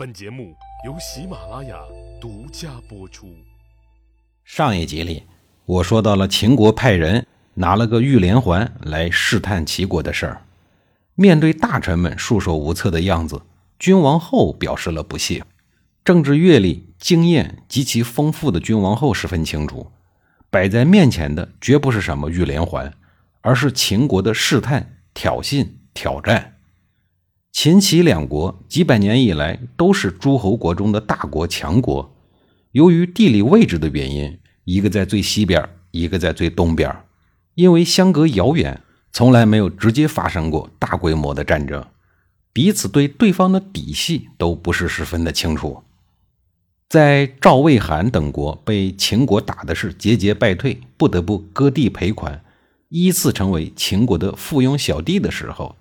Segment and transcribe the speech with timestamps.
[0.00, 0.56] 本节目
[0.86, 1.76] 由喜马拉雅
[2.18, 3.36] 独家播出。
[4.46, 5.24] 上一集里，
[5.66, 10.42] 我说到了秦国派人拿了个玉连环来试探齐国的事儿。
[11.16, 13.42] 面对大臣们束手无策的样子，
[13.78, 15.44] 君王后表示了不屑。
[16.02, 19.92] 政治阅历、经验极其丰富的君王后十分清楚，
[20.48, 22.90] 摆在面前的绝不是什么玉连环，
[23.42, 26.56] 而是秦国的试探、挑衅、挑战。
[27.52, 32.14] 秦齐两国几百年以来都是诸侯国中的大国强国，
[32.72, 36.94] 由于地理位置的原因，一个在最西边，一个在最东边，
[37.54, 38.80] 因为相隔遥远，
[39.12, 41.84] 从来没有直接发生过大规模的战争，
[42.52, 45.82] 彼此对对方的底细都不是十分的清楚。
[46.88, 52.42] 在赵、魏、韩等国被秦国打的是节节败退，不得不割地赔款，
[52.88, 55.76] 依次成为秦国的附庸小弟的时候。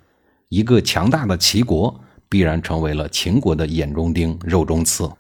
[0.50, 5.12] 一个强大的齐国必然成为了秦国的眼中钉、肉中刺。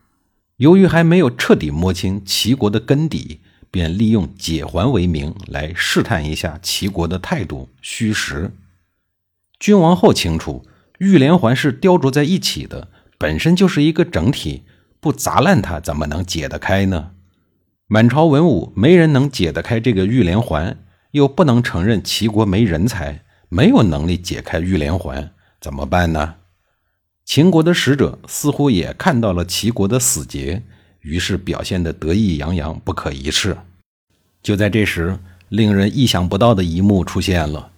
[0.58, 3.40] 由于还没有彻底摸清齐国的根底，
[3.72, 8.52] 便利用解环为名来试探一下齐国的态度虚实。
[9.60, 10.66] 君王后清楚，
[10.98, 14.64] 玉连环是雕琢在一起的，本身就是一个整体，
[15.00, 17.12] 不砸烂它怎么能解得开呢？
[17.88, 20.80] 满朝文武没人能解得开这个玉连环，
[21.12, 23.24] 又不能承认齐国没人才。
[23.52, 26.36] 没有能力解开玉连环，怎么办呢？
[27.26, 30.62] 秦国的使者似乎也看到了齐国的死结，
[31.02, 33.58] 于是表现得得意洋洋，不可一世。
[34.44, 35.18] 就在这时，
[35.50, 37.72] 令人意想不到的一幕出现了。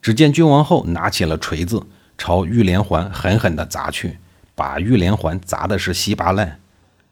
[0.00, 1.80] 只见君王后拿起了锤子，
[2.18, 4.18] 朝玉连环狠狠地砸去，
[4.56, 6.58] 把玉连环砸的是稀巴烂。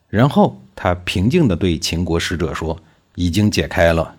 [0.09, 2.77] 然后他平静地对秦国使者说
[3.15, 4.17] ：“已经解开了。”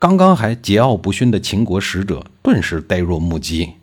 [0.00, 3.74] 刚刚还桀骜不驯的秦国使者顿时呆若木鸡。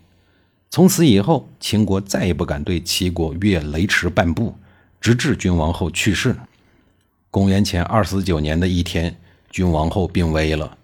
[0.68, 4.52] 从此以后，秦国再也不敢对齐国越雷池半步，
[5.00, 6.34] 直至君王后去世。
[7.30, 9.16] 公元前二四九年的一天，
[9.48, 10.76] 君王后病危了，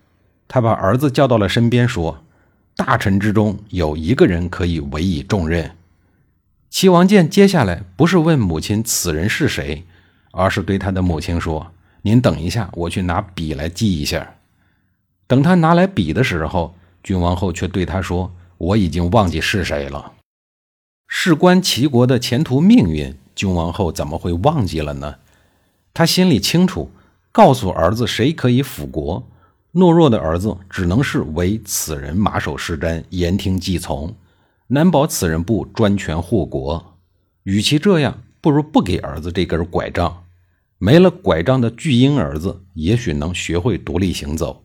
[0.47, 2.23] 他把儿子叫到了身边，说
[2.77, 5.73] ：“大臣之中有一个人可以委以重任。”
[6.71, 9.83] 齐王建接下来不是问母亲此人是谁，
[10.31, 14.37] 而是对他的母亲说：“您等一下，我去拿笔来记一下。”
[15.27, 20.13] 等他拿来笔的时候，君王后却对他说：“我已经忘记是谁了。”
[21.09, 25.17] 事关齐国的前途命运，君王后怎么会忘记了呢？
[25.93, 26.91] 他心里清楚，
[27.31, 29.23] 告诉儿子谁可以辅国，
[29.73, 34.15] 懦弱的儿子只能是为此人马首是瞻、言听计从，
[34.67, 36.97] 难保此人不专权护国。
[37.45, 40.25] 与其这样，不如不给儿子这根拐杖。
[40.79, 44.64] 没了拐杖的巨婴儿子，也许能学会独立行走。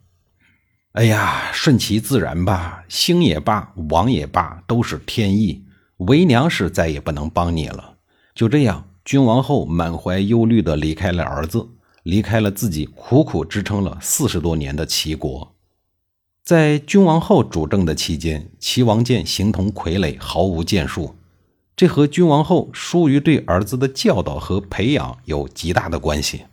[0.94, 5.62] 哎呀，顺其自然吧，兴也罢，亡也罢，都是天意。
[5.98, 7.94] 为娘是再也不能帮你了。
[8.34, 11.68] 就这样，君王后满怀忧虑地离开了儿子，
[12.02, 15.54] 离开了自己苦苦支撑了四十多年的齐国。
[16.42, 21.14] 在君王后主政的期间，齐王建形同傀儡，毫无建树。
[21.76, 26.46] 这和君王后疏于对儿子的教导和培养有极大的关系。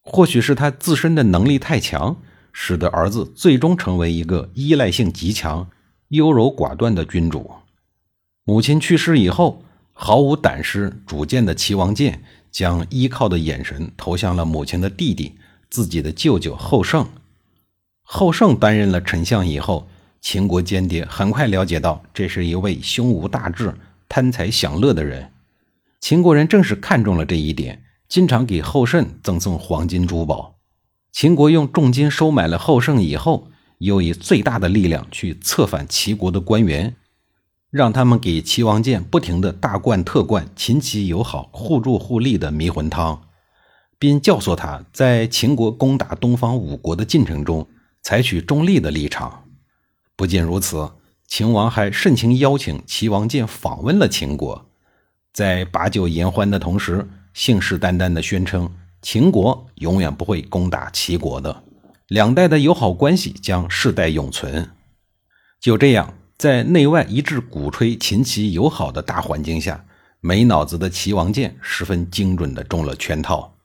[0.00, 2.16] 或许是他自身的能力太强。
[2.52, 5.68] 使得儿子最终成为一个依赖性极强、
[6.08, 7.50] 优柔寡断的君主。
[8.44, 15.32] 母亲去世以后，毫无胆识、主见的齐王建将依靠的眼神投向了母亲的弟弟、
[15.70, 17.06] 自己的舅舅后胜。
[18.02, 19.88] 后胜担任了丞相以后，
[20.20, 23.74] 秦国间谍很快了解到，这是一位胸无大志、
[24.08, 25.30] 贪财享乐的人。
[26.00, 30.51] 秦国人正是看中了这一点，经常给后胜赠送黄金珠宝。
[31.12, 36.96] 秦国用重金收买了后胜以后，又以最大的力量去策反齐国的官员，
[37.70, 43.22] 让他们给齐王建不停的大灌特灌秦齐友好、互助互利的迷魂汤，
[43.98, 47.68] 并教唆他在秦国攻打东方五国的进程中
[48.02, 49.44] 采取中立的立场。
[50.16, 50.92] 不仅如此，
[51.28, 54.70] 秦王还盛情邀请齐王建访问了秦国，
[55.34, 58.70] 在把酒言欢的同时，信誓旦旦地宣称。
[59.02, 61.64] 秦国永远不会攻打齐国的，
[62.06, 64.70] 两代的友好关系将世代永存。
[65.60, 69.84] 就这样，在内外一致鼓吹秦齐友好的大环境下，
[70.20, 73.56] 没脑子的齐王建十分精准地中了圈套。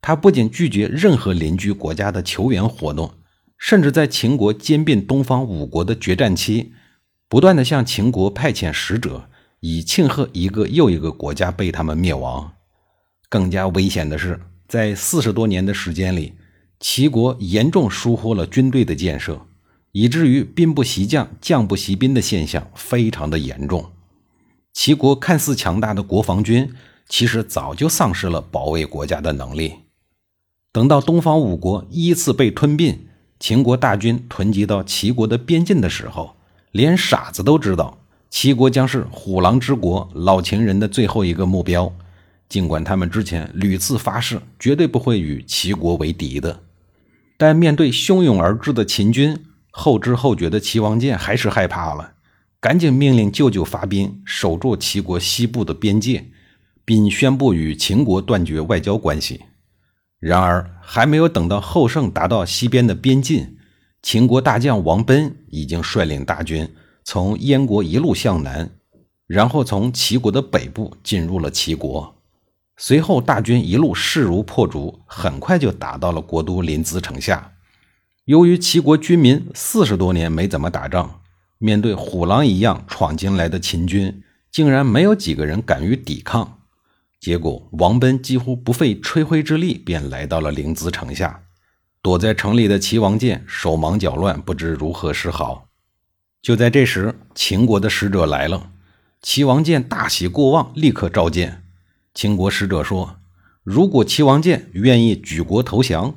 [0.00, 3.14] 他不仅拒绝任何邻居国家的求援活动，
[3.58, 6.72] 甚至在秦国兼并东方五国的决战期，
[7.28, 9.28] 不断地向秦国派遣使者，
[9.58, 12.52] 以庆贺一个又一个国家被他们灭亡。
[13.28, 14.40] 更加危险的是。
[14.68, 16.34] 在四十多年的时间里，
[16.78, 19.46] 齐国严重疏忽了军队的建设，
[19.92, 23.90] 以至于兵不习将、将不习兵的现象非常的严重。
[24.74, 26.70] 齐国看似强大的国防军，
[27.08, 29.72] 其实早就丧失了保卫国家的能力。
[30.70, 33.06] 等到东方五国依次被吞并，
[33.40, 36.36] 秦国大军囤积到齐国的边境的时候，
[36.72, 37.98] 连傻子都知道
[38.28, 41.90] 齐国将是虎狼之国老秦人的最后一个目标。
[42.48, 46.60] 尽管他们之前屡次发誓绝对不会与齐国为敌的，
[47.36, 49.36] 但面对汹涌而至的秦军，
[49.70, 52.14] 后知后觉的齐王建还是害怕了，
[52.58, 56.26] 赶紧命令舅舅发兵守住齐国西部的边界，
[56.84, 59.42] 并宣布与秦国断绝外交关系。
[60.18, 63.56] 然而，还没有等到后胜达到西边的边境，
[64.02, 66.68] 秦国大将王贲已经率领大军
[67.04, 68.70] 从燕国一路向南，
[69.26, 72.17] 然后从齐国的北部进入了齐国。
[72.80, 77.54] 随后，大军一路势如破竹，很快就打到了国都临淄城下。
[78.24, 81.20] 由于齐国军民四十多年没怎么打仗，
[81.58, 84.22] 面对虎狼一样闯进来的秦军，
[84.52, 86.60] 竟然没有几个人敢于抵抗。
[87.18, 91.42] 结果，王贲几乎不费吹灰之力便来到了临淄城下。
[92.00, 95.66] 躲在城里的齐王建手忙脚乱，不知如何是好。
[96.40, 98.70] 就在这时，秦国的使者来了。
[99.20, 101.64] 齐王建大喜过望，立刻召见。
[102.18, 103.20] 秦国使者说
[103.62, 106.16] ：“如果齐王建愿意举国投降，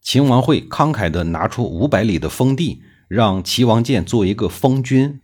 [0.00, 5.20] 秦王会慷慨地拿出五百里的封地，让齐王建做一个封君。”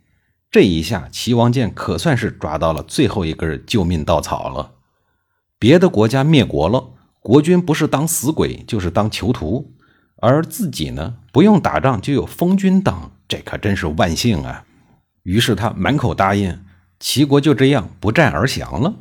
[0.51, 4.73] 这一下，齐王建可算是抓到了最后一根救命稻草了。
[5.57, 6.89] 别的国家灭国了，
[7.21, 9.73] 国君不是当死鬼就是当囚徒，
[10.17, 14.63] 而自己呢，不用打仗就有封君当，这可真是万幸啊！
[15.23, 16.63] 于是他满口答应，
[16.99, 18.93] 齐国就这样不战而降了。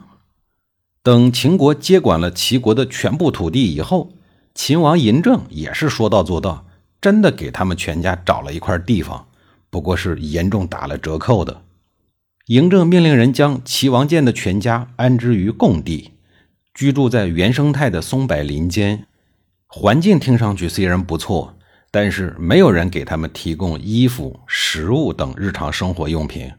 [1.09, 4.13] 等秦国接管了齐国的全部土地以后，
[4.55, 6.67] 秦王嬴政也是说到做到，
[7.01, 9.27] 真的给他们全家找了一块地方，
[9.71, 11.63] 不过是严重打了折扣的。
[12.49, 16.13] 嬴政命令人将齐王建的全家安置于贡地。
[16.75, 19.07] 居住在原生态的松柏林间，
[19.67, 21.57] 环境听上去虽然不错，
[21.91, 26.53] 但是没有人给他们提供衣服、食物等日常生活用品。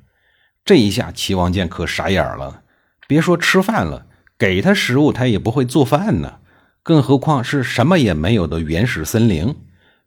[0.66, 2.64] 这一下，齐王建可傻眼了。
[3.08, 4.08] 别说吃饭了，
[4.40, 6.40] 给他食物他也不会做饭呢，
[6.82, 9.54] 更何况是什么也没有的原始森林。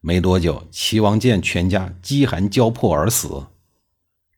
[0.01, 3.29] 没多久，齐王建全家饥寒交迫而死。《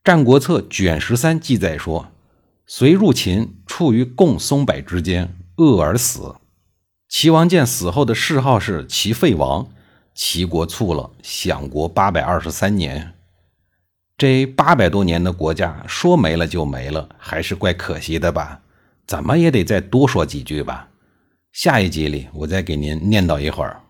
[0.03, 2.09] 战国策·卷十三》记载说
[2.67, 6.35] ：“随入秦，处于共松柏之间。”饿而死。
[7.09, 9.69] 齐王建死后的谥号是齐废王。
[10.13, 13.15] 齐国卒了，享国八百二十三年。
[14.19, 18.61] 这八百多年的国家说没了就没了，还是怪可惜的吧？
[19.07, 20.89] 怎么也得再多说几句吧。
[21.53, 23.84] 下一集里，我再给您念叨一会儿。